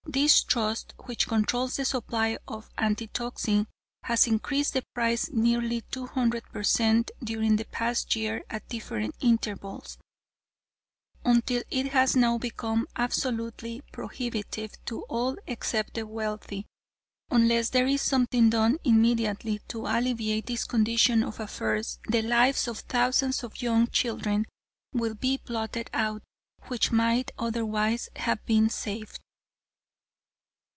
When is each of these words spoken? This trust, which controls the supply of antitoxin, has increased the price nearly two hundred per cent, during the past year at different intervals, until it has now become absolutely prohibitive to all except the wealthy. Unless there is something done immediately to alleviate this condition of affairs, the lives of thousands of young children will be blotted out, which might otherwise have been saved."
This 0.07 0.43
trust, 0.43 0.93
which 1.05 1.25
controls 1.27 1.77
the 1.77 1.85
supply 1.85 2.37
of 2.45 2.69
antitoxin, 2.77 3.67
has 4.03 4.27
increased 4.27 4.73
the 4.73 4.83
price 4.93 5.29
nearly 5.31 5.81
two 5.89 6.05
hundred 6.05 6.43
per 6.51 6.63
cent, 6.63 7.11
during 7.23 7.55
the 7.55 7.63
past 7.65 8.13
year 8.13 8.43
at 8.49 8.67
different 8.67 9.15
intervals, 9.21 9.97
until 11.23 11.63
it 11.69 11.93
has 11.93 12.13
now 12.17 12.37
become 12.37 12.87
absolutely 12.97 13.83
prohibitive 13.93 14.73
to 14.85 15.03
all 15.03 15.37
except 15.47 15.93
the 15.93 16.05
wealthy. 16.05 16.65
Unless 17.29 17.69
there 17.69 17.87
is 17.87 18.01
something 18.01 18.49
done 18.49 18.79
immediately 18.83 19.59
to 19.69 19.85
alleviate 19.85 20.47
this 20.47 20.65
condition 20.65 21.23
of 21.23 21.39
affairs, 21.39 21.99
the 22.09 22.21
lives 22.21 22.67
of 22.67 22.79
thousands 22.79 23.45
of 23.45 23.61
young 23.61 23.87
children 23.87 24.45
will 24.91 25.13
be 25.15 25.37
blotted 25.37 25.89
out, 25.93 26.21
which 26.63 26.91
might 26.91 27.31
otherwise 27.39 28.09
have 28.17 28.45
been 28.45 28.69
saved." 28.69 29.21